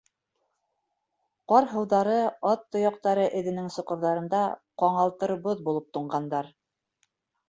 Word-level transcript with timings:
Ҡар 1.51 1.65
һыуҙары 1.73 2.15
ат 2.51 2.63
тояҡтары 2.75 3.25
әҙенең 3.39 3.67
соҡорҙарында 3.75 4.39
ҡаңалтыр 4.85 5.35
боҙ 5.45 5.63
булып 5.69 5.93
туңғандар. 5.99 6.51